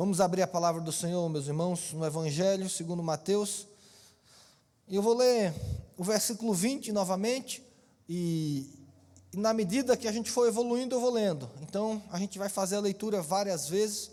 [0.00, 3.66] Vamos abrir a palavra do Senhor, meus irmãos, no Evangelho segundo Mateus.
[4.88, 5.52] E eu vou ler
[5.94, 7.62] o versículo 20 novamente,
[8.08, 8.66] e,
[9.30, 11.50] e na medida que a gente for evoluindo, eu vou lendo.
[11.60, 14.10] Então, a gente vai fazer a leitura várias vezes.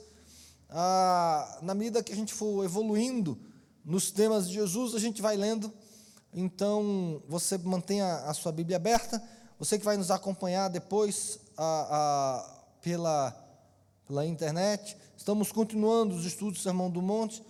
[0.70, 3.39] Ah, na medida que a gente for evoluindo
[3.85, 5.71] nos temas de Jesus, a gente vai lendo.
[6.34, 9.23] Então, você mantenha a sua Bíblia aberta.
[9.57, 13.34] Você que vai nos acompanhar depois a, a, pela,
[14.05, 14.98] pela internet.
[15.17, 17.44] Estamos continuando os estudos do Sermão do Monte.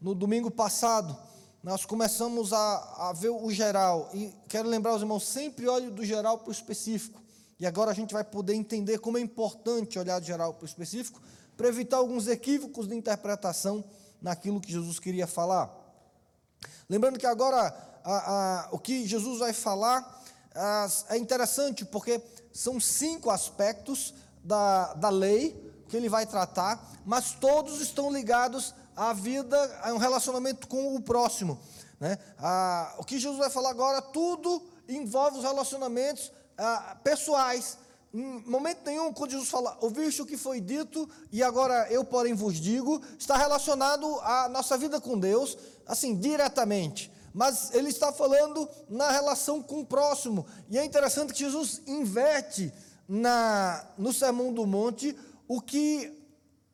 [0.00, 1.16] No domingo passado,
[1.62, 4.10] nós começamos a, a ver o geral.
[4.12, 7.22] E quero lembrar os irmãos, sempre olhe do geral para o específico.
[7.60, 10.66] E agora a gente vai poder entender como é importante olhar do geral para o
[10.66, 11.22] específico,
[11.56, 13.84] para evitar alguns equívocos de interpretação
[14.20, 15.70] naquilo que Jesus queria falar.
[16.90, 17.72] Lembrando que agora
[18.04, 20.22] a, a, o que Jesus vai falar
[21.08, 22.20] é interessante, porque
[22.52, 24.12] são cinco aspectos
[24.42, 29.98] da, da lei que ele vai tratar, mas todos estão ligados à vida, a um
[29.98, 31.60] relacionamento com o próximo.
[32.00, 32.18] Né?
[32.38, 37.76] Ah, o que Jesus vai falar agora, tudo envolve os relacionamentos ah, pessoais.
[38.14, 42.32] Em momento nenhum, quando Jesus fala, ouviste o que foi dito, e agora eu, porém,
[42.32, 48.68] vos digo, está relacionado à nossa vida com Deus, assim, diretamente mas ele está falando
[48.90, 50.44] na relação com o próximo.
[50.68, 52.70] E é interessante que Jesus inverte
[53.08, 55.16] na, no Sermão do Monte
[55.54, 56.10] o que,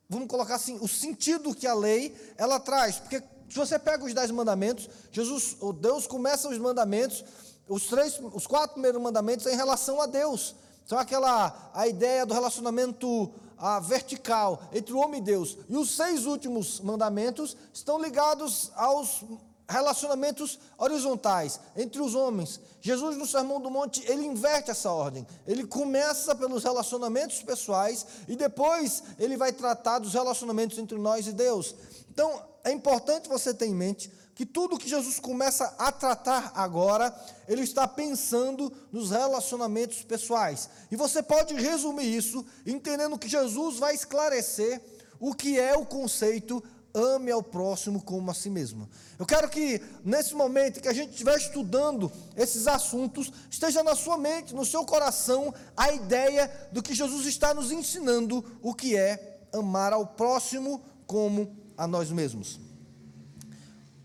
[0.09, 3.01] vamos colocar assim, o sentido que a lei ela traz.
[3.01, 7.25] Porque se você pega os dez mandamentos, Jesus, o Deus começa os mandamentos,
[7.69, 10.55] os três, os quatro primeiros mandamentos é em relação a Deus.
[10.87, 15.59] Então aquela a ideia do relacionamento a vertical entre o homem e Deus.
[15.69, 19.25] E os seis últimos mandamentos estão ligados aos
[19.69, 22.61] relacionamentos horizontais entre os homens.
[22.81, 25.27] Jesus, no Sermão do Monte, ele inverte essa ordem.
[25.47, 31.33] Ele começa pelos relacionamentos pessoais e depois ele vai tratar dos relacionamentos entre nós e
[31.33, 31.75] Deus.
[32.11, 37.13] Então, é importante você ter em mente que tudo que Jesus começa a tratar agora,
[37.49, 40.71] ele está pensando nos relacionamentos pessoais.
[40.93, 44.81] E você pode resumir isso entendendo que Jesus vai esclarecer
[45.19, 46.63] o que é o conceito
[46.99, 48.89] ame ao próximo como a si mesmo.
[49.19, 54.19] Eu quero que, nesse momento que a gente estiver estudando esses assuntos, esteja na sua
[54.19, 59.47] mente, no seu coração, a ideia do que Jesus está nos ensinando, o que é
[59.53, 62.61] amar ao próximo como a nós mesmos.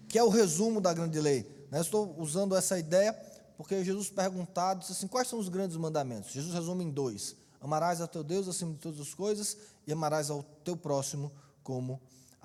[0.07, 1.67] Que é o resumo da grande lei.
[1.71, 1.81] Né?
[1.81, 3.13] Estou usando essa ideia
[3.57, 6.31] porque Jesus perguntado, disse assim, quais são os grandes mandamentos?
[6.31, 7.35] Jesus resume em dois.
[7.61, 11.31] Amarás a teu Deus acima de todas as coisas e amarás ao teu próximo
[11.63, 11.99] como a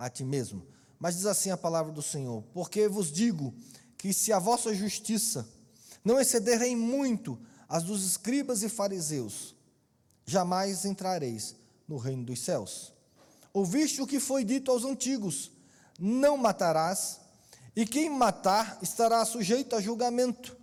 [0.06, 0.66] ti mesmo.
[1.00, 3.54] Mas diz assim a palavra do Senhor: Porque vos digo
[3.96, 5.48] que se a vossa justiça
[6.04, 7.38] não excederem muito
[7.68, 9.54] as dos escribas e fariseus,
[10.24, 12.92] jamais entrareis no reino dos céus.
[13.52, 15.50] Ouviste o que foi dito aos antigos:
[15.98, 17.20] Não matarás,
[17.74, 20.56] e quem matar estará sujeito a julgamento.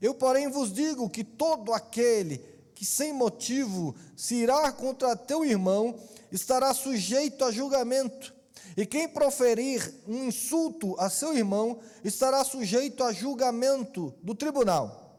[0.00, 2.38] Eu, porém, vos digo que todo aquele
[2.74, 5.98] que sem motivo se irá contra teu irmão
[6.30, 8.35] estará sujeito a julgamento.
[8.76, 15.18] E quem proferir um insulto a seu irmão estará sujeito a julgamento do tribunal.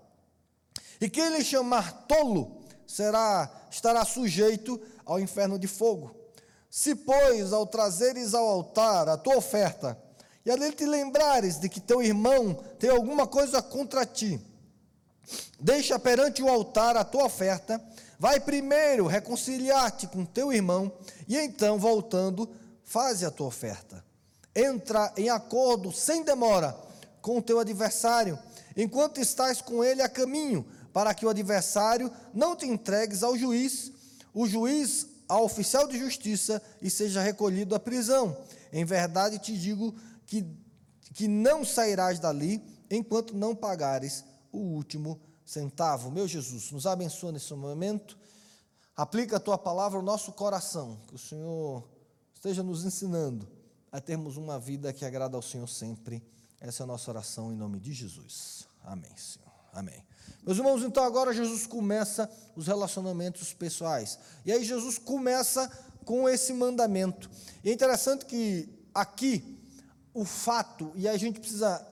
[1.02, 6.16] E quem lhe chamar tolo será estará sujeito ao inferno de fogo.
[6.70, 9.98] Se, pois, ao trazeres ao altar a tua oferta,
[10.46, 14.40] e ali te lembrares de que teu irmão tem alguma coisa contra ti,
[15.60, 17.84] deixa perante o altar a tua oferta,
[18.20, 20.92] vai primeiro reconciliar-te com teu irmão,
[21.28, 22.50] e então, voltando,
[22.88, 24.04] faze a tua oferta.
[24.56, 26.76] Entra em acordo sem demora
[27.22, 28.40] com o teu adversário,
[28.76, 33.92] enquanto estás com ele a caminho, para que o adversário não te entregues ao juiz,
[34.34, 38.36] o juiz ao oficial de justiça e seja recolhido à prisão.
[38.72, 39.94] Em verdade te digo
[40.26, 40.46] que,
[41.14, 46.10] que não sairás dali enquanto não pagares o último centavo.
[46.10, 48.18] Meu Jesus, nos abençoa nesse momento.
[48.96, 51.97] Aplica a tua palavra ao nosso coração, que o Senhor
[52.48, 53.46] esteja nos ensinando
[53.92, 56.24] a termos uma vida que agrada ao Senhor sempre.
[56.62, 58.66] Essa é a nossa oração em nome de Jesus.
[58.86, 59.52] Amém, Senhor.
[59.74, 60.02] Amém.
[60.44, 64.18] Meus irmãos, então agora Jesus começa os relacionamentos pessoais.
[64.46, 65.70] E aí Jesus começa
[66.06, 67.30] com esse mandamento.
[67.66, 69.60] E é interessante que aqui
[70.14, 71.86] o fato, e a gente precisa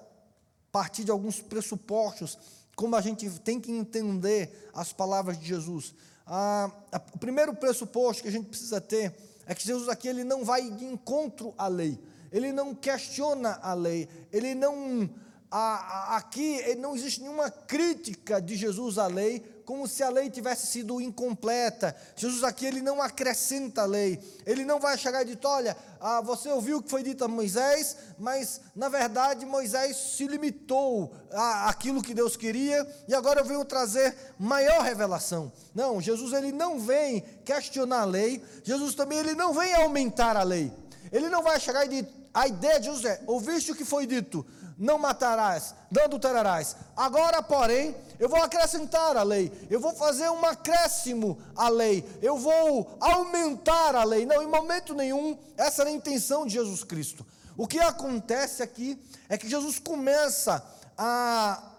[0.71, 2.37] partir de alguns pressupostos,
[2.77, 5.93] como a gente tem que entender as palavras de Jesus.
[6.25, 6.71] Ah,
[7.13, 10.69] o primeiro pressuposto que a gente precisa ter é que Jesus aqui ele não vai
[10.69, 11.99] de encontro à lei,
[12.31, 15.09] ele não questiona a lei, ele não
[15.49, 20.29] a, a, aqui não existe nenhuma crítica de Jesus à lei como se a lei
[20.29, 21.95] tivesse sido incompleta.
[22.15, 24.19] Jesus aqui ele não acrescenta a lei.
[24.45, 27.27] Ele não vai chegar e dizer: olha, ah, você ouviu o que foi dito a
[27.27, 33.45] Moisés, mas na verdade Moisés se limitou a aquilo que Deus queria e agora eu
[33.45, 35.51] venho trazer maior revelação.
[35.73, 38.43] Não, Jesus ele não vem questionar a lei.
[38.63, 40.71] Jesus também ele não vem aumentar a lei.
[41.11, 44.05] Ele não vai chegar e dizer, a ideia de Jesus é: ouviste o que foi
[44.05, 44.45] dito,
[44.77, 46.75] não matarás, não adulterarás.
[46.95, 52.37] Agora, porém, eu vou acrescentar a lei, eu vou fazer um acréscimo à lei, eu
[52.37, 54.25] vou aumentar a lei.
[54.25, 57.25] Não, em momento nenhum, essa era a intenção de Jesus Cristo.
[57.57, 60.63] O que acontece aqui é que Jesus começa
[60.97, 61.71] a,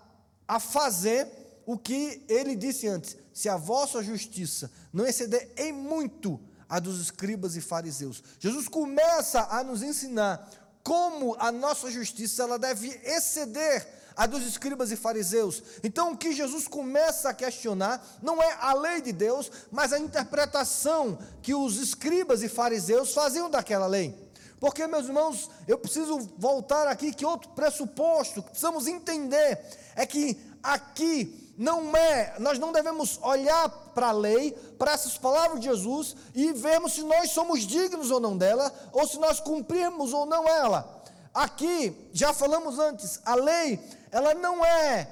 [0.48, 1.28] a fazer
[1.66, 7.00] o que ele disse antes: se a vossa justiça não exceder em muito a dos
[7.00, 8.22] escribas e fariseus.
[8.40, 10.50] Jesus começa a nos ensinar
[10.86, 13.84] como a nossa justiça ela deve exceder
[14.14, 15.60] a dos escribas e fariseus.
[15.82, 19.98] Então, o que Jesus começa a questionar não é a lei de Deus, mas a
[19.98, 24.16] interpretação que os escribas e fariseus faziam daquela lei.
[24.60, 29.60] Porque, meus irmãos, eu preciso voltar aqui que outro pressuposto que precisamos entender
[29.96, 35.60] é que aqui não é, nós não devemos olhar para a lei, para essas palavras
[35.60, 40.12] de Jesus e vermos se nós somos dignos ou não dela, ou se nós cumprimos
[40.12, 41.02] ou não ela.
[41.32, 43.80] Aqui, já falamos antes, a lei,
[44.10, 45.08] ela não é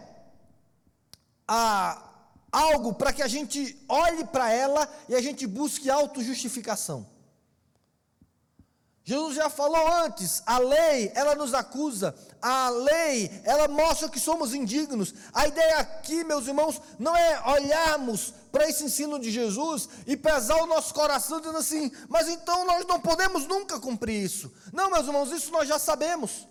[1.48, 2.02] a,
[2.52, 7.06] algo para que a gente olhe para ela e a gente busque autojustificação.
[9.04, 12.14] Jesus já falou antes, a lei, ela nos acusa,
[12.46, 15.14] a lei, ela mostra que somos indignos.
[15.32, 20.62] A ideia aqui, meus irmãos, não é olharmos para esse ensino de Jesus e pesar
[20.62, 24.52] o nosso coração dizendo assim, mas então nós não podemos nunca cumprir isso.
[24.74, 26.46] Não, meus irmãos, isso nós já sabemos.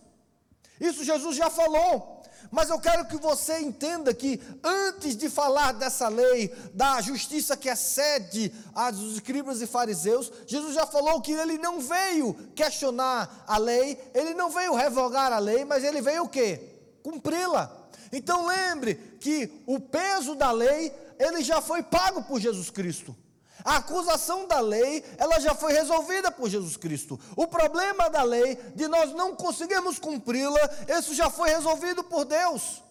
[0.79, 2.21] Isso Jesus já falou.
[2.51, 7.69] Mas eu quero que você entenda que antes de falar dessa lei, da justiça que
[7.69, 13.57] excede a dos escribas e fariseus, Jesus já falou que ele não veio questionar a
[13.57, 16.77] lei, ele não veio revogar a lei, mas ele veio o quê?
[17.01, 17.75] Cumpri-la.
[18.11, 23.15] Então lembre que o peso da lei, ele já foi pago por Jesus Cristo.
[23.63, 27.19] A acusação da lei, ela já foi resolvida por Jesus Cristo.
[27.35, 30.59] O problema da lei, de nós não conseguirmos cumpri-la,
[30.99, 32.83] isso já foi resolvido por Deus.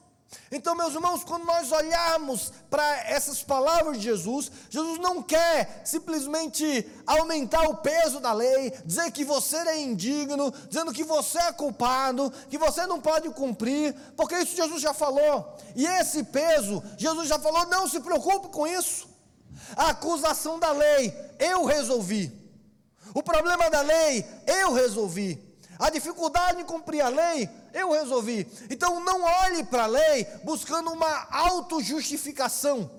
[0.51, 6.87] Então, meus irmãos, quando nós olharmos para essas palavras de Jesus, Jesus não quer simplesmente
[7.07, 12.33] aumentar o peso da lei, dizer que você é indigno, dizendo que você é culpado,
[12.49, 15.57] que você não pode cumprir, porque isso Jesus já falou.
[15.77, 19.12] E esse peso, Jesus já falou, não se preocupe com isso.
[19.77, 22.33] A acusação da lei, eu resolvi.
[23.15, 25.53] O problema da lei, eu resolvi.
[25.79, 28.47] A dificuldade em cumprir a lei, eu resolvi.
[28.71, 32.91] Então não olhe para a lei buscando uma autojustificação.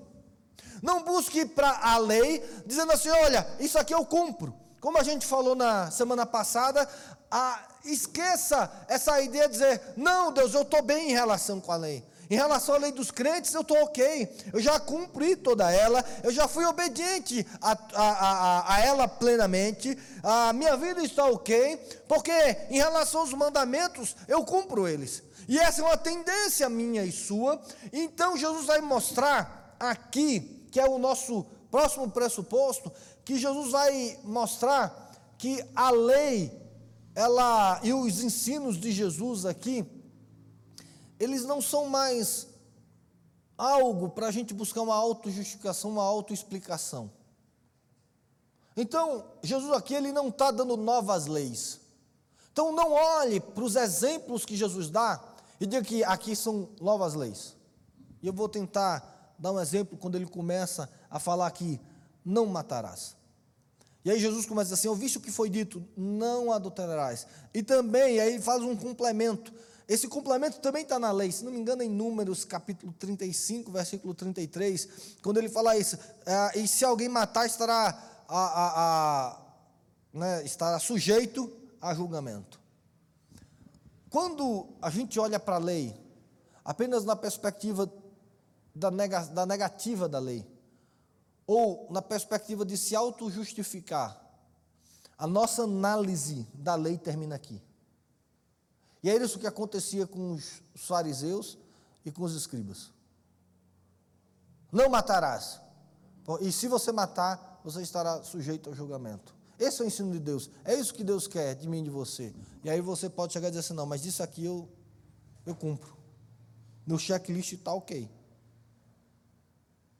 [0.82, 4.54] Não busque para a lei dizendo assim: olha, isso aqui eu cumpro.
[4.80, 6.86] Como a gente falou na semana passada,
[7.30, 11.76] a, esqueça essa ideia de dizer: não, Deus, eu estou bem em relação com a
[11.76, 12.04] lei.
[12.30, 14.28] Em relação à lei dos crentes, eu estou ok.
[14.52, 16.04] Eu já cumpri toda ela.
[16.22, 19.96] Eu já fui obediente a, a, a, a, ela plenamente.
[20.22, 21.76] A minha vida está ok.
[22.08, 22.32] Porque
[22.70, 25.22] em relação aos mandamentos, eu cumpro eles.
[25.48, 27.60] E essa é uma tendência minha e sua.
[27.92, 32.90] Então Jesus vai mostrar aqui, que é o nosso próximo pressuposto,
[33.24, 36.52] que Jesus vai mostrar que a lei,
[37.14, 39.84] ela e os ensinos de Jesus aqui,
[41.24, 42.46] eles não são mais
[43.56, 47.10] algo para a gente buscar uma autojustificação, uma autoexplicação.
[48.76, 51.80] Então, Jesus aqui ele não está dando novas leis.
[52.52, 55.22] Então, não olhe para os exemplos que Jesus dá
[55.60, 57.56] e diga que aqui são novas leis.
[58.22, 61.80] E eu vou tentar dar um exemplo quando ele começa a falar aqui:
[62.24, 63.16] não matarás.
[64.04, 67.26] E aí Jesus começa assim: ouviste o que foi dito, não adulterarás.
[67.52, 69.52] E também, aí faz um complemento.
[69.86, 74.14] Esse complemento também está na lei, se não me engano, em Números capítulo 35, versículo
[74.14, 74.88] 33,
[75.22, 79.42] quando ele fala isso, é, e se alguém matar, estará, a, a, a,
[80.12, 82.58] né, estará sujeito a julgamento.
[84.08, 85.94] Quando a gente olha para a lei,
[86.64, 87.92] apenas na perspectiva
[88.74, 90.46] da, nega, da negativa da lei,
[91.46, 94.18] ou na perspectiva de se auto-justificar,
[95.18, 97.60] a nossa análise da lei termina aqui.
[99.04, 101.58] E é isso que acontecia com os fariseus
[102.06, 102.90] e com os escribas.
[104.72, 105.60] Não matarás.
[106.40, 109.36] E se você matar, você estará sujeito ao julgamento.
[109.58, 110.48] Esse é o ensino de Deus.
[110.64, 112.34] É isso que Deus quer de mim e de você.
[112.64, 114.66] E aí você pode chegar e dizer assim: não, mas isso aqui eu,
[115.44, 115.94] eu cumpro.
[116.86, 118.10] No checklist está ok.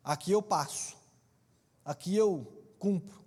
[0.03, 0.97] aqui eu passo,
[1.85, 3.23] aqui eu cumpro,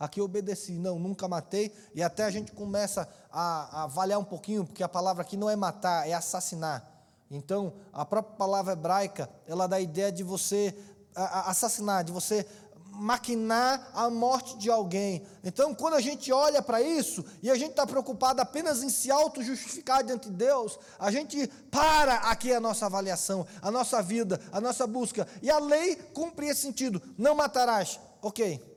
[0.00, 0.72] aqui eu obedeci.
[0.72, 1.72] Não, nunca matei.
[1.94, 5.56] E até a gente começa a, avaliar um pouquinho, porque a palavra aqui não é
[5.56, 6.86] matar, é assassinar.
[7.30, 10.76] Então, a própria palavra hebraica, ela dá a ideia de você
[11.14, 12.46] assassinar, de você
[12.92, 15.26] maquinar a morte de alguém.
[15.42, 19.10] Então, quando a gente olha para isso e a gente está preocupado apenas em se
[19.10, 24.60] auto-justificar diante de Deus, a gente para aqui a nossa avaliação, a nossa vida, a
[24.60, 25.26] nossa busca.
[25.40, 27.98] E a lei cumpre esse sentido: não matarás.
[28.20, 28.71] Ok.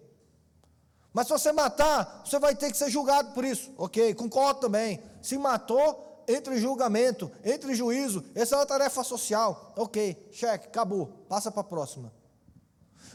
[1.15, 3.73] Mas se você matar, você vai ter que ser julgado por isso.
[3.77, 5.01] Ok, concordo também.
[5.21, 9.73] Se matou, entre julgamento, entre juízo, essa é uma tarefa social.
[9.77, 12.11] Ok, cheque, acabou, passa para a próxima.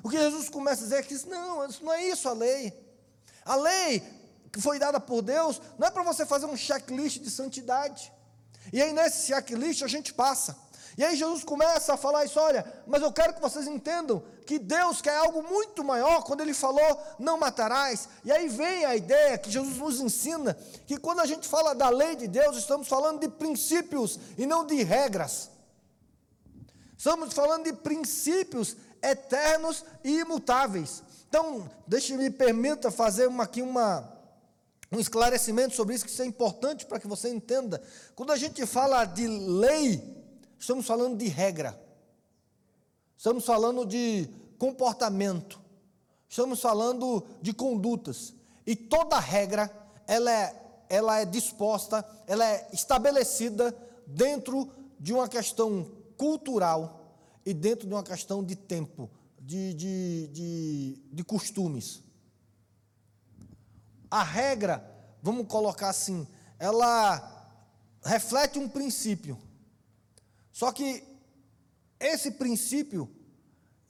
[0.03, 2.73] O que Jesus começa a dizer é que não, isso não é isso a lei.
[3.45, 4.03] A lei
[4.51, 8.11] que foi dada por Deus não é para você fazer um checklist de santidade.
[8.73, 10.57] E aí nesse checklist a gente passa.
[10.97, 14.59] E aí Jesus começa a falar isso, olha, mas eu quero que vocês entendam que
[14.59, 18.09] Deus quer algo muito maior quando ele falou não matarás.
[18.25, 21.89] E aí vem a ideia que Jesus nos ensina que quando a gente fala da
[21.89, 25.51] lei de Deus, estamos falando de princípios e não de regras.
[26.99, 31.05] Estamos falando de princípios eternos e imutáveis.
[31.29, 34.13] Então, deixe-me permita fazer uma, aqui uma,
[34.91, 37.81] um esclarecimento sobre isso, que isso é importante para que você entenda.
[38.17, 40.03] Quando a gente fala de lei,
[40.59, 41.81] estamos falando de regra,
[43.17, 45.59] estamos falando de comportamento,
[46.29, 48.35] estamos falando de condutas.
[48.67, 49.75] E toda regra,
[50.07, 53.75] ela é, ela é disposta, ela é estabelecida
[54.07, 61.03] dentro de uma questão cultural e dentro de uma questão de tempo, de, de, de,
[61.11, 62.03] de costumes.
[64.11, 64.85] A regra,
[65.23, 67.59] vamos colocar assim, ela
[68.05, 69.39] reflete um princípio.
[70.53, 71.03] Só que
[71.99, 73.11] esse princípio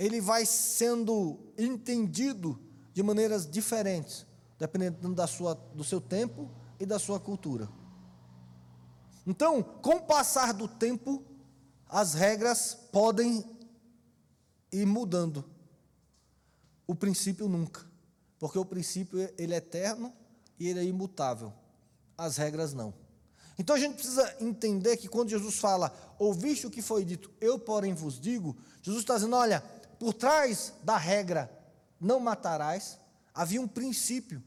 [0.00, 2.59] ele vai sendo entendido
[2.95, 4.26] de maneiras diferentes,
[4.59, 7.69] dependendo da sua, do seu tempo e da sua cultura.
[9.26, 11.23] Então, com o passar do tempo,
[11.87, 13.45] as regras podem
[14.73, 15.45] ir mudando.
[16.87, 17.85] O princípio nunca,
[18.38, 20.14] porque o princípio ele é eterno
[20.59, 21.52] e ele é imutável.
[22.16, 22.95] As regras não.
[23.59, 27.59] Então a gente precisa entender que quando Jesus fala, ouviste o que foi dito, eu
[27.59, 29.62] porém vos digo, Jesus está dizendo, olha,
[30.00, 31.50] por trás da regra,
[32.00, 32.99] não matarás,
[33.35, 34.42] havia um princípio.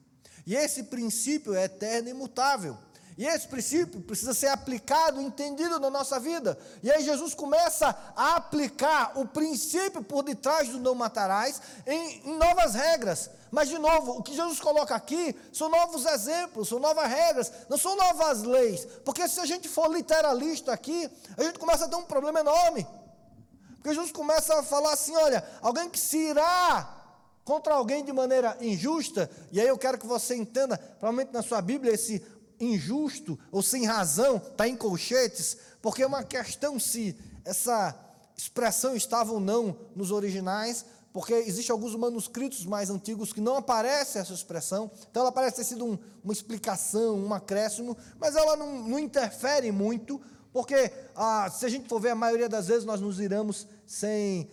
[0.48, 2.76] E esse princípio é eterno e imutável.
[3.16, 6.58] E esse princípio precisa ser aplicado, entendido na nossa vida.
[6.82, 12.38] E aí Jesus começa a aplicar o princípio por detrás do não matarás em, em,
[12.40, 13.30] novas regras.
[13.52, 17.78] Mas, de novo, o que Jesus coloca aqui são novos exemplos, são novas regras, não
[17.78, 18.88] são novas leis.
[19.06, 21.08] Porque se a gente for literalista aqui,
[21.38, 22.88] a gente começa a ter um problema enorme.
[23.84, 27.02] Porque Jesus começa a falar assim: olha, alguém que se irá
[27.44, 31.62] contra alguém de maneira injusta, e aí eu quero que você entenda, provavelmente na sua
[31.62, 32.26] Bíblia, esse
[32.58, 37.14] injusto ou sem razão está em colchetes, porque é uma questão se
[37.44, 37.94] essa
[38.38, 44.18] expressão estava ou não nos originais, porque existem alguns manuscritos mais antigos que não aparece
[44.18, 48.88] essa expressão, então ela parece ter sido um, uma explicação, um acréscimo, mas ela não,
[48.88, 50.22] não interfere muito,
[50.54, 54.50] porque ah, se a gente for ver, a maioria das vezes nós nos iramos sem,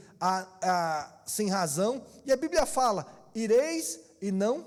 [1.26, 4.64] sem razão, e a Bíblia fala: ireis e não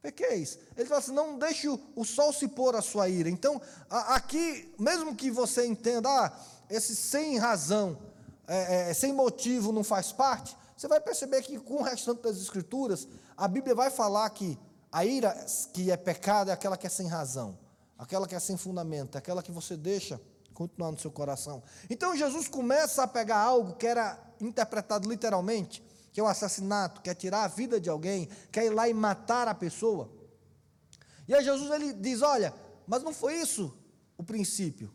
[0.00, 0.58] pequeis.
[0.76, 3.28] Ele fala assim: não deixe o sol se pôr a sua ira.
[3.28, 6.32] Então, a, aqui, mesmo que você entenda, ah,
[6.70, 7.98] esse sem razão,
[8.46, 12.36] é, é, sem motivo não faz parte, você vai perceber que com o restante das
[12.36, 14.56] Escrituras, a Bíblia vai falar que
[14.92, 15.34] a ira
[15.72, 17.58] que é pecado é aquela que é sem razão,
[17.98, 20.20] aquela que é sem fundamento, aquela que você deixa
[20.54, 21.62] continuar no seu coração.
[21.90, 25.82] Então Jesus começa a pegar algo que era interpretado literalmente,
[26.12, 29.48] que é o assassinato, quer tirar a vida de alguém, quer ir lá e matar
[29.48, 30.10] a pessoa.
[31.26, 32.54] E aí Jesus ele diz: olha,
[32.86, 33.76] mas não foi isso
[34.16, 34.92] o princípio.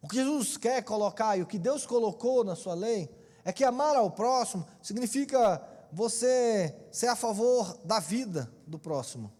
[0.00, 3.08] O que Jesus quer colocar e o que Deus colocou na sua lei
[3.44, 5.62] é que amar ao próximo significa
[5.92, 9.32] você ser a favor da vida do próximo,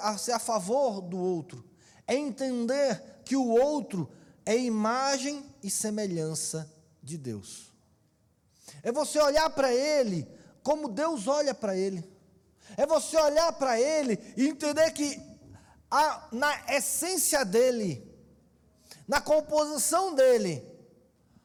[0.00, 1.64] a, ser a favor do outro,
[2.10, 4.10] é entender que o outro
[4.44, 6.68] é imagem e semelhança
[7.00, 7.70] de Deus.
[8.82, 10.26] É você olhar para ele
[10.60, 12.04] como Deus olha para ele.
[12.76, 15.22] É você olhar para ele e entender que
[15.88, 18.04] a, na essência dele,
[19.06, 20.66] na composição dele,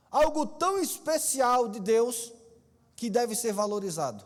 [0.10, 2.34] algo tão especial de Deus
[2.96, 4.26] que deve ser valorizado.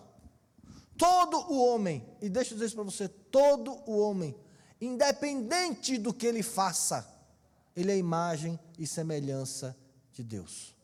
[0.97, 4.33] Todo o homem, e deixa eu dizer isso para você: todo o homem,
[4.81, 7.07] independente do que ele faça,
[7.75, 9.75] ele é imagem e semelhança
[10.13, 10.75] de Deus.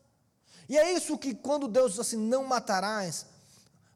[0.67, 3.25] E é isso que quando Deus diz assim, não matarás,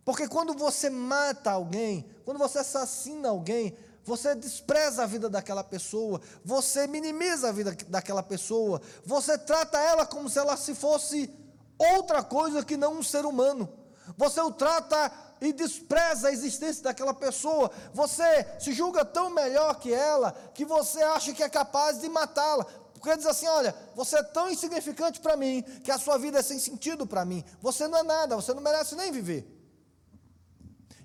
[0.05, 6.19] porque quando você mata alguém, quando você assassina alguém, você despreza a vida daquela pessoa,
[6.43, 11.29] você minimiza a vida daquela pessoa, você trata ela como se ela se fosse
[11.77, 13.69] outra coisa que não um ser humano.
[14.17, 17.71] Você o trata e despreza a existência daquela pessoa.
[17.93, 22.65] Você se julga tão melhor que ela que você acha que é capaz de matá-la.
[22.93, 26.41] Porque diz assim: olha, você é tão insignificante para mim que a sua vida é
[26.41, 27.43] sem sentido para mim.
[27.61, 29.55] Você não é nada, você não merece nem viver.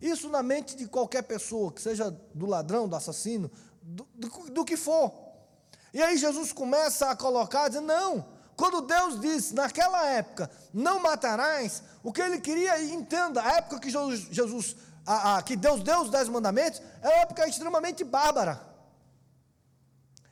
[0.02, 3.50] Isso na mente de qualquer pessoa, que seja do ladrão, do assassino,
[3.80, 5.12] do, do, do que for.
[5.94, 8.26] E aí Jesus começa a colocar, dizendo: não,
[8.56, 13.90] quando Deus disse naquela época, não matarás, o que ele queria, entenda, a época que
[13.90, 18.60] Jesus, Jesus a, a, que Deus deu os dez mandamentos, era uma época extremamente bárbara.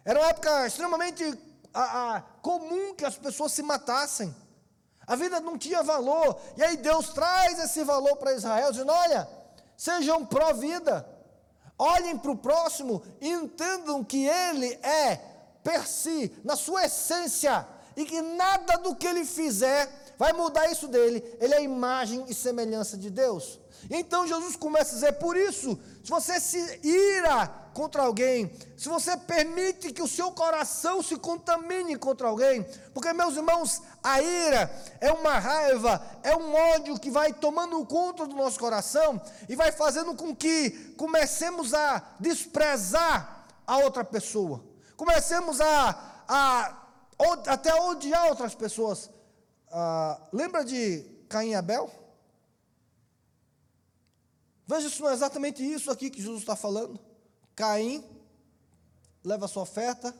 [0.04, 1.38] Era uma época extremamente
[1.72, 4.34] a, comum que as pessoas se matassem.
[5.06, 6.40] A vida não tinha valor.
[6.56, 9.28] E aí Deus traz esse valor para Israel, dizendo: olha,
[9.76, 11.06] sejam pró-vida,
[11.78, 15.16] olhem para o próximo e entendam que ele é,
[15.62, 20.88] per si, na sua essência, e que nada do que ele fizer vai mudar isso
[20.88, 21.22] dele.
[21.40, 23.58] Ele é a imagem e semelhança de Deus.
[23.90, 29.16] Então Jesus começa a dizer: por isso, se você se ira contra alguém, se você
[29.16, 34.70] permite que o seu coração se contamine contra alguém, porque, meus irmãos, a ira
[35.00, 39.72] é uma raiva, é um ódio que vai tomando conta do nosso coração e vai
[39.72, 44.62] fazendo com que comecemos a desprezar a outra pessoa,
[44.96, 46.81] comecemos a, a
[47.46, 49.10] até odiar outras pessoas.
[49.70, 51.90] Ah, lembra de Caim e Abel?
[54.66, 56.98] Veja se não é exatamente isso aqui que Jesus está falando.
[57.54, 58.04] Caim
[59.24, 60.14] leva sua oferta,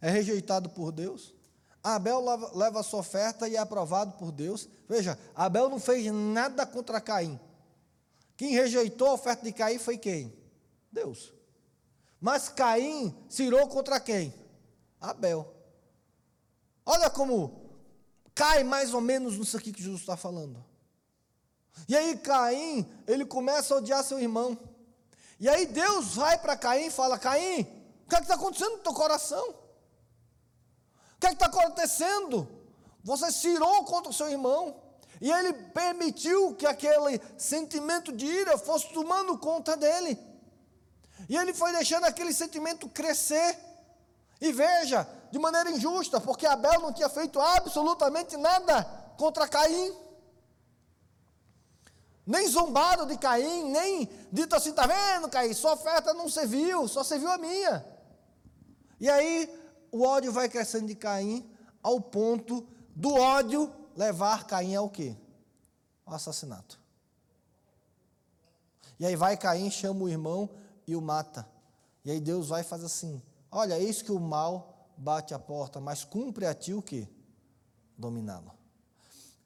[0.00, 1.34] é rejeitado por Deus.
[1.82, 2.22] Abel
[2.54, 4.68] leva sua oferta e é aprovado por Deus.
[4.88, 7.40] Veja, Abel não fez nada contra Caim.
[8.36, 10.34] Quem rejeitou a oferta de Caim foi quem?
[10.92, 11.32] Deus.
[12.20, 14.34] Mas Caim se irou contra quem?
[15.00, 15.59] Abel.
[16.84, 17.70] Olha como
[18.34, 20.64] cai mais ou menos nisso aqui que Jesus está falando.
[21.88, 24.58] E aí Caim, ele começa a odiar seu irmão.
[25.38, 27.62] E aí Deus vai para Caim e fala: Caim,
[28.04, 29.50] o que é está acontecendo no teu coração?
[31.16, 32.48] O que é está acontecendo?
[33.02, 34.76] Você se irou contra o seu irmão.
[35.20, 40.18] E ele permitiu que aquele sentimento de ira fosse tomando conta dele.
[41.28, 43.58] E ele foi deixando aquele sentimento crescer.
[44.40, 48.84] E veja, de maneira injusta, porque Abel não tinha feito absolutamente nada
[49.16, 49.94] contra Caim.
[52.26, 57.04] Nem zombado de Caim, nem dito assim, está vendo, Caim, sua oferta não serviu, só
[57.04, 57.84] serviu a minha.
[58.98, 59.48] E aí
[59.92, 61.50] o ódio vai crescendo de Caim
[61.82, 65.16] ao ponto do ódio levar Caim ao quê?
[66.06, 66.78] Ao assassinato.
[68.98, 70.48] E aí vai Caim, chama o irmão
[70.86, 71.48] e o mata.
[72.04, 75.80] E aí Deus vai e faz assim: olha, eis que o mal bate a porta,
[75.80, 77.08] mas cumpre a ti o que?
[77.96, 78.52] Dominá-lo.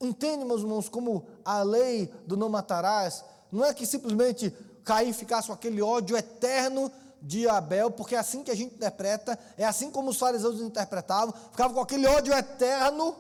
[0.01, 4.51] Entende, meus irmãos, como a lei do não matarás, não é que simplesmente
[4.85, 6.91] Caim ficasse com aquele ódio eterno
[7.23, 11.35] de Abel, porque é assim que a gente interpreta, é assim como os fariseus interpretavam,
[11.51, 13.17] ficava com aquele ódio eterno,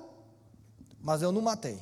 [1.01, 1.79] mas eu não matei.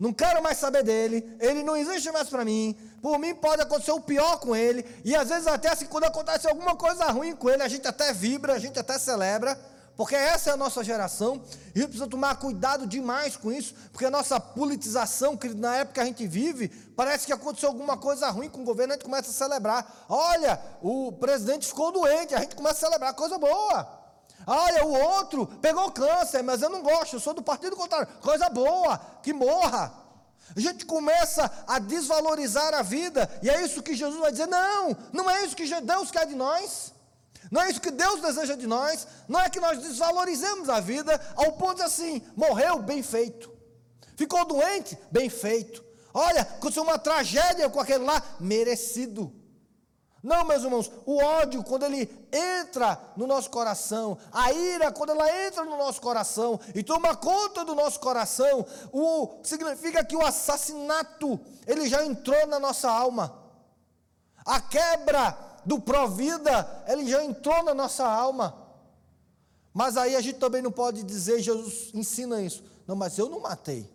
[0.00, 2.74] Não quero mais saber dele, ele não existe mais para mim.
[3.02, 6.48] Por mim pode acontecer o pior com ele, e às vezes até assim, quando acontece
[6.48, 9.60] alguma coisa ruim com ele, a gente até vibra, a gente até celebra,
[9.98, 11.42] porque essa é a nossa geração,
[11.74, 15.76] e a gente precisa tomar cuidado demais com isso, porque a nossa politização, que na
[15.76, 18.96] época que a gente vive, parece que aconteceu alguma coisa ruim com o governo, a
[18.96, 20.06] gente começa a celebrar.
[20.08, 23.99] Olha, o presidente ficou doente, a gente começa a celebrar coisa boa.
[24.46, 28.08] Olha, o outro pegou câncer, mas eu não gosto, eu sou do partido contrário.
[28.20, 29.92] Coisa boa, que morra.
[30.56, 34.96] A gente começa a desvalorizar a vida, e é isso que Jesus vai dizer: não,
[35.12, 36.92] não é isso que Deus quer de nós,
[37.50, 41.20] não é isso que Deus deseja de nós, não é que nós desvalorizemos a vida
[41.36, 43.50] ao ponto de assim, morreu, bem feito,
[44.16, 49.39] ficou doente, bem feito, olha, aconteceu uma tragédia com aquele lá, merecido.
[50.22, 55.46] Não, meus irmãos, o ódio, quando ele entra no nosso coração, a ira, quando ela
[55.46, 61.40] entra no nosso coração e toma conta do nosso coração, o, significa que o assassinato,
[61.66, 63.34] ele já entrou na nossa alma.
[64.44, 68.68] A quebra do pró-vida, ele já entrou na nossa alma.
[69.72, 72.62] Mas aí a gente também não pode dizer, Jesus ensina isso.
[72.86, 73.90] Não, mas eu não matei.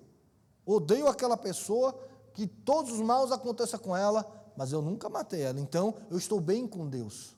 [0.65, 1.93] Odeio aquela pessoa,
[2.33, 4.25] que todos os maus aconteçam com ela,
[4.58, 7.36] mas eu nunca matei ela, então eu estou bem com Deus.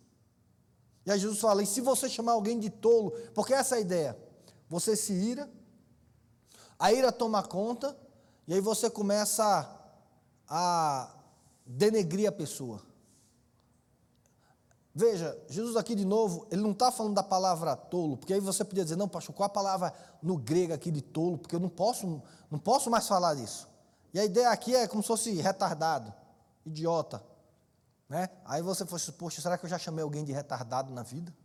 [1.05, 3.81] E aí Jesus fala: e se você chamar alguém de tolo, porque essa é a
[3.81, 4.17] ideia,
[4.69, 5.49] você se ira,
[6.79, 7.97] A ira toma conta,
[8.47, 9.67] e aí você começa
[10.47, 11.15] a,
[11.65, 12.81] denegrir a pessoa.
[14.93, 18.63] Veja, Jesus aqui de novo, ele não está falando da palavra tolo, porque aí você
[18.63, 21.37] podia dizer, não, pastor, qual a palavra no grego aqui de tolo?
[21.37, 23.67] Porque eu não posso, não posso mais falar disso.
[24.13, 26.11] E a ideia aqui é como se fosse retardado,
[26.67, 27.23] idiota.
[28.07, 28.29] Né?
[28.45, 31.35] Aí você fosse, poxa, será que eu já chamei alguém de retardado na vida?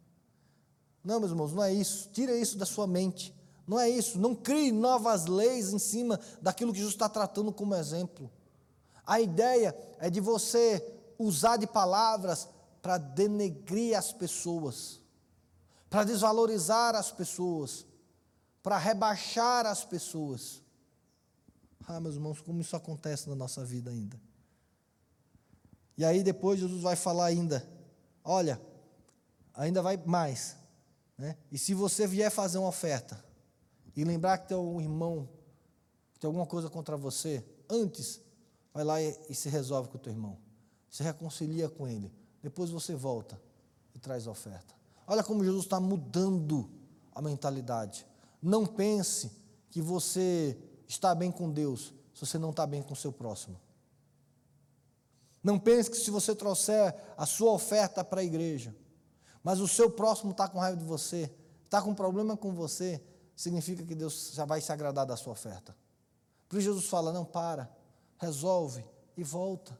[1.02, 2.08] Não, meus irmãos, não é isso.
[2.12, 3.34] Tira isso da sua mente.
[3.66, 4.18] Não é isso.
[4.18, 8.30] Não crie novas leis em cima daquilo que Jesus está tratando como exemplo.
[9.04, 12.48] A ideia é de você usar de palavras
[12.80, 15.00] para denegrir as pessoas,
[15.90, 17.84] para desvalorizar as pessoas,
[18.62, 20.62] para rebaixar as pessoas.
[21.86, 24.20] Ah, meus irmãos, como isso acontece na nossa vida ainda.
[25.96, 27.66] E aí depois Jesus vai falar ainda,
[28.24, 28.60] olha,
[29.54, 30.56] ainda vai mais.
[31.16, 31.36] Né?
[31.50, 33.22] E se você vier fazer uma oferta
[33.94, 35.28] e lembrar que tem um irmão
[36.12, 38.20] que tem alguma coisa contra você, antes,
[38.72, 40.38] vai lá e, e se resolve com o teu irmão.
[40.88, 42.12] Se reconcilia com ele.
[42.42, 43.40] Depois você volta
[43.94, 44.74] e traz a oferta.
[45.06, 46.70] Olha como Jesus está mudando
[47.14, 48.06] a mentalidade.
[48.40, 49.30] Não pense
[49.70, 53.58] que você está bem com Deus se você não está bem com o seu próximo.
[55.42, 58.74] Não pense que se você trouxer a sua oferta para a igreja,
[59.42, 61.30] mas o seu próximo está com raiva de você,
[61.64, 63.02] está com problema com você,
[63.34, 65.76] significa que Deus já vai se agradar da sua oferta.
[66.48, 67.68] Por isso Jesus fala: não, para,
[68.18, 68.84] resolve
[69.16, 69.76] e volta.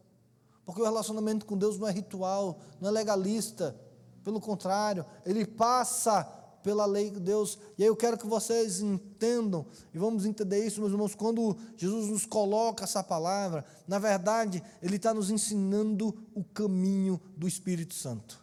[0.64, 3.76] Porque o relacionamento com Deus não é ritual, não é legalista.
[4.24, 6.22] Pelo contrário, ele passa
[6.62, 7.58] pela lei de Deus.
[7.76, 12.08] E aí eu quero que vocês entendam, e vamos entender isso, meus irmãos, quando Jesus
[12.08, 18.42] nos coloca essa palavra, na verdade, Ele está nos ensinando o caminho do Espírito Santo.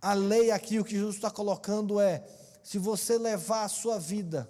[0.00, 2.24] A lei aqui, o que Jesus está colocando é:
[2.62, 4.48] se você levar a sua vida,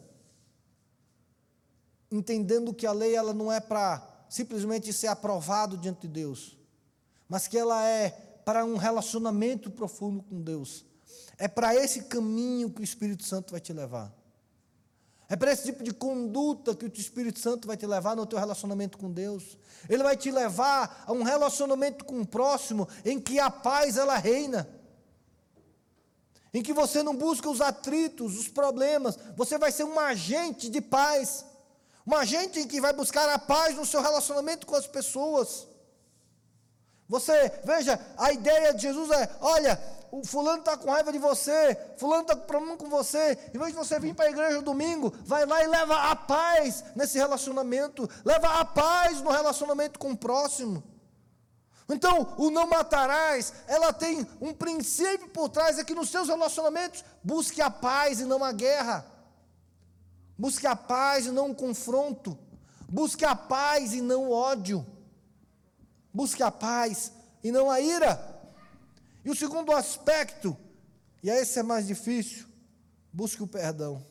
[2.10, 6.56] entendendo que a lei ela não é para simplesmente ser aprovado diante de Deus,
[7.28, 8.10] mas que ela é
[8.44, 10.84] para um relacionamento profundo com Deus.
[11.36, 14.12] É para esse caminho que o Espírito Santo vai te levar.
[15.28, 18.38] É para esse tipo de conduta que o Espírito Santo vai te levar no teu
[18.38, 19.58] relacionamento com Deus.
[19.88, 24.16] Ele vai te levar a um relacionamento com o próximo em que a paz ela
[24.16, 24.66] reina.
[26.52, 30.80] Em que você não busca os atritos, os problemas, você vai ser um agente de
[30.80, 31.44] paz.
[32.06, 35.68] Um agente em que vai buscar a paz no seu relacionamento com as pessoas.
[37.08, 41.76] Você, veja, a ideia de Jesus é: olha, o fulano está com raiva de você,
[41.96, 45.12] fulano está com problema com você, em vez de você vir para a igreja domingo,
[45.24, 50.16] vai lá e leva a paz nesse relacionamento, leva a paz no relacionamento com o
[50.16, 50.82] próximo.
[51.90, 57.02] Então, o não matarás, ela tem um princípio por trás, é que nos seus relacionamentos,
[57.24, 59.06] busque a paz e não a guerra.
[60.36, 62.38] Busque a paz e não o confronto.
[62.86, 64.86] Busque a paz e não o ódio.
[66.12, 68.38] Busque a paz e não a ira.
[69.24, 70.56] E o segundo aspecto,
[71.22, 72.46] e esse é mais difícil,
[73.12, 74.04] busque o perdão.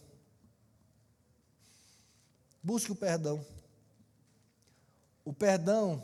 [2.62, 3.44] Busque o perdão.
[5.24, 6.04] O perdão,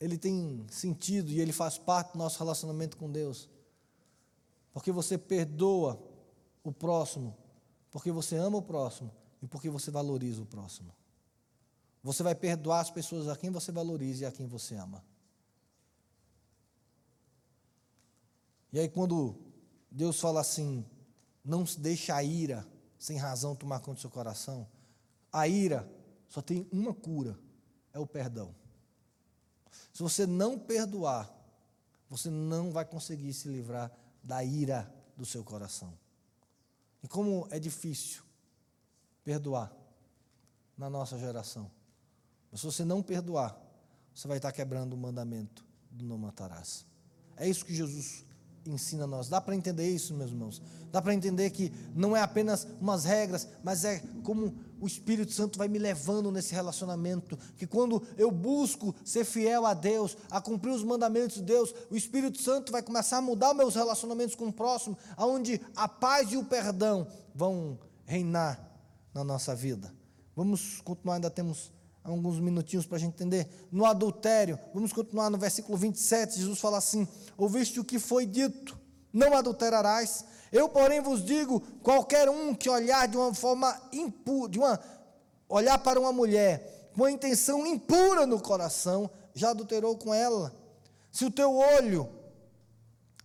[0.00, 3.48] ele tem sentido e ele faz parte do nosso relacionamento com Deus.
[4.72, 6.00] Porque você perdoa
[6.62, 7.36] o próximo,
[7.90, 9.10] porque você ama o próximo
[9.42, 10.94] e porque você valoriza o próximo.
[12.02, 15.04] Você vai perdoar as pessoas a quem você valoriza e a quem você ama.
[18.72, 19.36] E aí, quando
[19.90, 20.84] Deus fala assim,
[21.44, 22.66] não deixe a ira
[22.98, 24.68] sem razão tomar conta do seu coração,
[25.32, 25.90] a ira
[26.28, 27.38] só tem uma cura:
[27.92, 28.54] é o perdão.
[29.92, 31.30] Se você não perdoar,
[32.08, 33.90] você não vai conseguir se livrar
[34.22, 35.96] da ira do seu coração.
[37.02, 38.22] E como é difícil
[39.24, 39.72] perdoar
[40.76, 41.70] na nossa geração.
[42.50, 43.58] Mas se você não perdoar,
[44.14, 46.84] você vai estar quebrando o mandamento do não matarás.
[47.36, 48.24] É isso que Jesus
[48.66, 49.28] ensina a nós.
[49.28, 50.62] Dá para entender isso, meus irmãos?
[50.90, 55.58] Dá para entender que não é apenas umas regras, mas é como o Espírito Santo
[55.58, 57.38] vai me levando nesse relacionamento.
[57.56, 61.96] Que quando eu busco ser fiel a Deus, a cumprir os mandamentos de Deus, o
[61.96, 66.36] Espírito Santo vai começar a mudar meus relacionamentos com o próximo, aonde a paz e
[66.36, 68.70] o perdão vão reinar
[69.14, 69.92] na nossa vida.
[70.34, 73.48] Vamos continuar, ainda temos alguns minutinhos para a gente entender.
[73.70, 78.78] No adultério, vamos continuar no versículo 27, Jesus fala assim: Ouviste o que foi dito,
[79.12, 80.24] não adulterarás.
[80.52, 84.80] Eu, porém, vos digo: qualquer um que olhar de uma forma impura, de uma,
[85.48, 90.54] olhar para uma mulher com a intenção impura no coração, já adulterou com ela.
[91.12, 92.08] Se o teu olho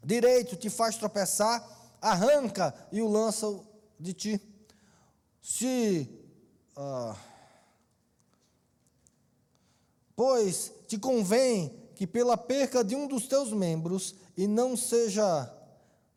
[0.04, 1.68] direito te faz tropeçar,
[2.02, 3.48] arranca e o lança
[4.00, 4.42] de ti.
[5.42, 6.10] Se
[6.78, 7.16] Ah,
[10.16, 15.52] pois te convém que pela perca de um dos teus membros e não seja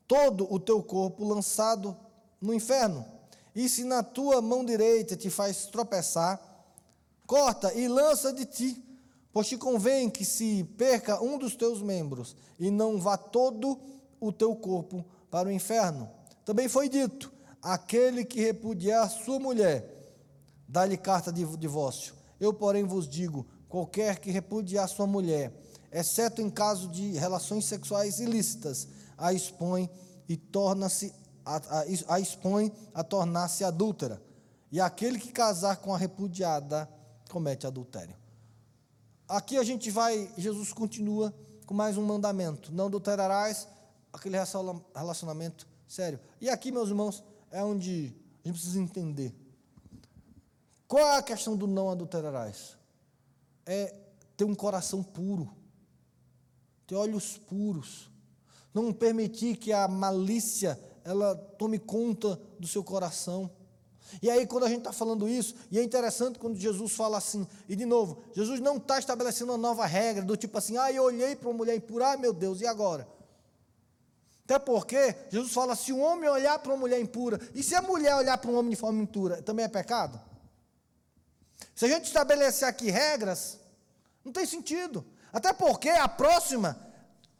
[0.07, 1.97] todo o teu corpo lançado
[2.41, 3.05] no inferno.
[3.55, 6.41] E se na tua mão direita te faz tropeçar,
[7.27, 8.83] corta e lança de ti,
[9.33, 13.79] pois te convém que se perca um dos teus membros e não vá todo
[14.21, 16.09] o teu corpo para o inferno.
[16.45, 17.33] Também foi dito:
[17.63, 20.15] aquele que repudiar sua mulher,
[20.67, 22.15] dá-lhe carta de divórcio.
[22.41, 25.53] Eu, porém, vos digo: qualquer que repudiar sua mulher,
[25.93, 29.91] exceto em caso de relações sexuais ilícitas, a expõe
[30.29, 34.23] e torna-se a, a, a expõe a tornar-se adúltera.
[34.71, 36.89] E aquele que casar com a repudiada
[37.31, 38.15] comete adultério.
[39.27, 41.35] Aqui a gente vai, Jesus continua
[41.67, 43.69] com mais um mandamento: não adulterarás,
[44.13, 44.37] aquele
[44.95, 46.21] relacionamento sério.
[46.41, 49.35] E aqui, meus irmãos, é onde a gente precisa entender.
[50.87, 52.78] Qual é a questão do não adulterarás?
[53.69, 53.95] É
[54.37, 55.51] ter um coração puro,
[56.87, 58.11] ter olhos puros,
[58.73, 63.51] não permitir que a malícia ela tome conta do seu coração.
[64.23, 67.47] E aí, quando a gente está falando isso, e é interessante quando Jesus fala assim,
[67.69, 71.03] e de novo, Jesus não está estabelecendo uma nova regra, do tipo assim, ah, eu
[71.03, 73.07] olhei para uma mulher impura, ah, meu Deus, e agora?
[74.49, 77.83] Até porque Jesus fala: se um homem olhar para uma mulher impura, e se a
[77.83, 80.19] mulher olhar para um homem de forma impura, também é pecado?
[81.75, 83.59] Se a gente estabelecer aqui regras,
[84.25, 85.05] não tem sentido.
[85.33, 86.79] Até porque a próxima,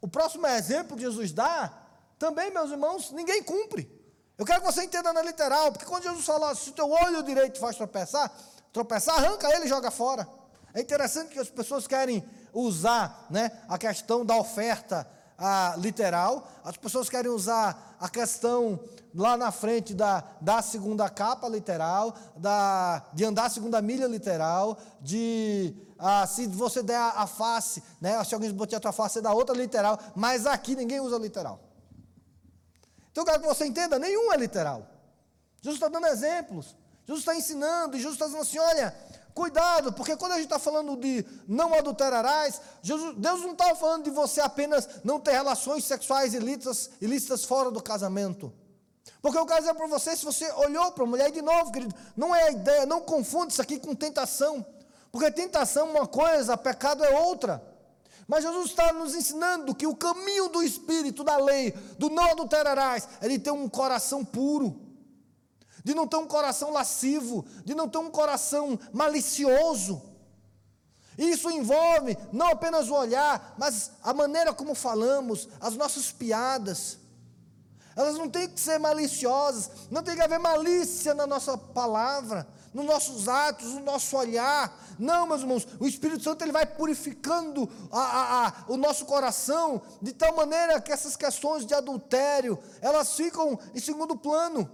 [0.01, 1.73] o próximo exemplo que Jesus dá,
[2.19, 3.91] também, meus irmãos, ninguém cumpre.
[4.37, 7.23] Eu quero que você entenda na literal, porque quando Jesus fala, se o teu olho
[7.23, 8.33] direito faz tropeçar,
[8.73, 10.29] tropeçar, arranca ele e joga fora.
[10.75, 16.77] É interessante que as pessoas querem usar né, a questão da oferta a, literal, as
[16.77, 18.81] pessoas querem usar a questão
[19.15, 24.77] lá na frente da, da segunda capa literal, da, de andar a segunda milha literal,
[25.01, 29.15] de ah, se você der a, a, face, né, se alguém botar a tua face,
[29.15, 31.61] você dá outra literal, mas aqui ninguém usa literal.
[33.13, 34.87] Então eu quero que você entenda, nenhum é literal.
[35.61, 38.95] Jesus está dando exemplos, Jesus está ensinando, e Jesus está dizendo assim: olha,
[39.39, 44.03] Cuidado, porque quando a gente está falando de não adulterarás, Jesus, Deus não está falando
[44.03, 48.53] de você apenas não ter relações sexuais ilícitas, ilícitas fora do casamento.
[49.23, 51.95] Porque eu quero dizer para você, se você olhou para a mulher, de novo, querido,
[52.17, 54.67] não é a ideia, não confunde isso aqui com tentação.
[55.13, 57.63] Porque tentação é uma coisa, pecado é outra.
[58.27, 63.09] Mas Jesus está nos ensinando que o caminho do Espírito, da lei, do não adulterarás,
[63.21, 64.88] é de ter um coração puro
[65.89, 70.03] de não ter um coração lascivo, de não ter um coração malicioso.
[71.17, 76.99] Isso envolve não apenas o olhar, mas a maneira como falamos, as nossas piadas.
[77.97, 82.85] Elas não têm que ser maliciosas, não tem que haver malícia na nossa palavra, nos
[82.85, 84.79] nossos atos, no nosso olhar.
[84.99, 89.81] Não, meus irmãos, o Espírito Santo ele vai purificando a, a, a, o nosso coração
[90.03, 94.71] de tal maneira que essas questões de adultério elas ficam em segundo plano.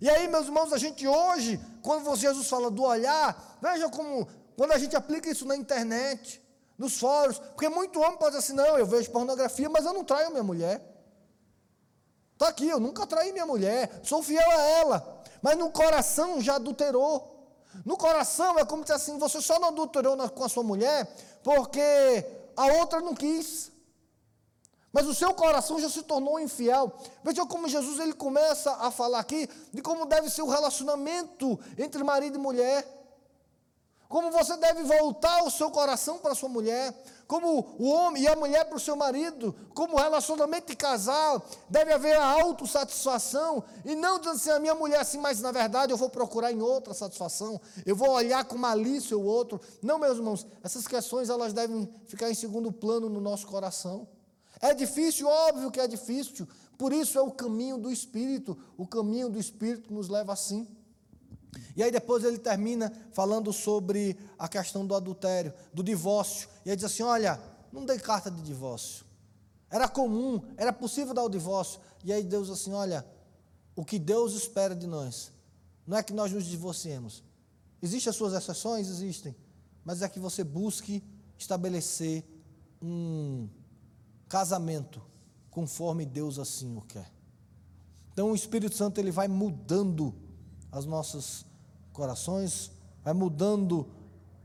[0.00, 4.26] E aí, meus irmãos, a gente hoje, quando Jesus fala do olhar, veja como,
[4.56, 6.42] quando a gente aplica isso na internet,
[6.78, 10.04] nos fóruns, porque muito homem pode dizer assim, não, eu vejo pornografia, mas eu não
[10.04, 10.82] traio minha mulher.
[12.32, 16.56] Está aqui, eu nunca traí minha mulher, sou fiel a ela, mas no coração já
[16.56, 17.32] adulterou.
[17.84, 21.08] No coração é como se assim, você só não adulterou com a sua mulher
[21.42, 22.26] porque
[22.56, 23.71] a outra não quis.
[24.92, 26.92] Mas o seu coração já se tornou infiel.
[27.24, 32.04] Veja como Jesus ele começa a falar aqui de como deve ser o relacionamento entre
[32.04, 32.86] marido e mulher.
[34.12, 36.94] Como você deve voltar o seu coração para sua mulher,
[37.26, 41.94] como o homem e a mulher para o seu marido, como relacionamento de casal, deve
[41.94, 45.96] haver a autossatisfação, e não dizendo assim, a minha mulher assim, mas na verdade eu
[45.96, 49.58] vou procurar em outra satisfação, eu vou olhar com malícia o outro.
[49.80, 54.06] Não, meus irmãos, essas questões elas devem ficar em segundo plano no nosso coração.
[54.62, 56.46] É difícil, óbvio que é difícil.
[56.78, 58.56] Por isso é o caminho do Espírito.
[58.78, 60.68] O caminho do Espírito nos leva assim.
[61.76, 66.48] E aí depois ele termina falando sobre a questão do adultério, do divórcio.
[66.64, 67.40] E ele diz assim: olha,
[67.72, 69.04] não dei carta de divórcio.
[69.68, 71.80] Era comum, era possível dar o divórcio.
[72.04, 73.04] E aí Deus assim, olha,
[73.74, 75.32] o que Deus espera de nós,
[75.86, 77.24] não é que nós nos divorciemos.
[77.80, 78.88] Existem as suas exceções?
[78.88, 79.34] Existem.
[79.84, 81.02] Mas é que você busque
[81.38, 82.22] estabelecer
[82.80, 83.48] um
[84.32, 85.02] casamento
[85.50, 87.12] conforme Deus assim o quer.
[88.10, 90.14] Então o Espírito Santo ele vai mudando
[90.74, 91.44] os nossos
[91.92, 92.72] corações,
[93.04, 93.86] vai mudando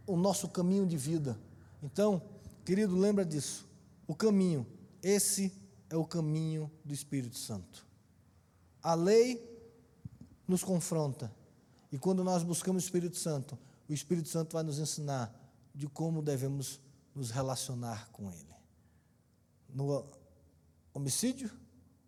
[0.05, 1.39] o nosso caminho de vida.
[1.81, 2.21] Então,
[2.65, 3.65] querido, lembra disso.
[4.05, 4.67] O caminho,
[5.01, 5.53] esse
[5.89, 7.87] é o caminho do Espírito Santo.
[8.83, 9.41] A lei
[10.45, 11.31] nos confronta
[11.89, 15.33] E quando nós buscamos o Espírito Santo, o Espírito Santo vai nos ensinar
[15.73, 16.81] de como devemos
[17.15, 18.56] nos relacionar com Ele.
[19.73, 20.05] No
[20.93, 21.51] homicídio,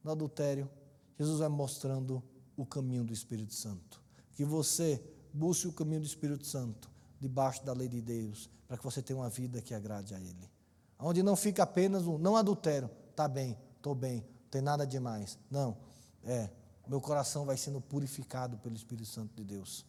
[0.04, 0.69] no adultério,
[1.17, 2.24] Jesus vai mostrando
[2.56, 4.02] o caminho do Espírito Santo.
[4.34, 8.84] Que você busque o caminho do Espírito Santo, debaixo da lei de Deus, para que
[8.84, 10.50] você tenha uma vida que agrade a Ele.
[10.98, 15.38] Onde não fica apenas um não adultério, está bem, estou bem, não tem nada demais.
[15.50, 15.78] Não,
[16.24, 16.50] é,
[16.88, 19.86] meu coração vai sendo purificado pelo Espírito Santo de Deus.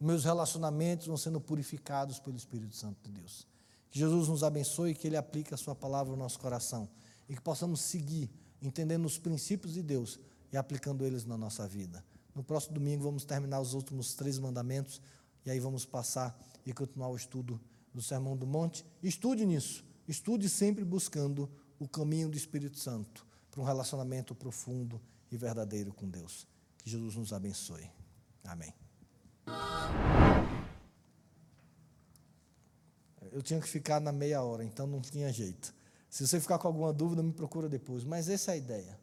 [0.00, 3.46] Meus relacionamentos vão sendo purificados pelo Espírito Santo de Deus.
[3.90, 6.88] Que Jesus nos abençoe e que Ele aplique a Sua palavra no nosso coração.
[7.28, 10.18] E que possamos seguir, entendendo os princípios de Deus
[10.52, 12.04] e aplicando eles na nossa vida.
[12.34, 15.00] No próximo domingo vamos terminar os últimos três mandamentos
[15.44, 17.60] e aí vamos passar e continuar o estudo
[17.92, 18.84] do Sermão do Monte.
[19.02, 19.84] Estude nisso.
[20.08, 26.08] Estude sempre buscando o caminho do Espírito Santo para um relacionamento profundo e verdadeiro com
[26.08, 26.46] Deus.
[26.78, 27.88] Que Jesus nos abençoe.
[28.44, 28.74] Amém.
[33.32, 35.74] Eu tinha que ficar na meia hora, então não tinha jeito.
[36.14, 38.04] Se você ficar com alguma dúvida, me procura depois.
[38.04, 38.96] Mas essa é a ideia.